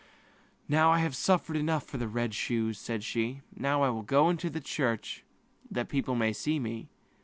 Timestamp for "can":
6.17-6.33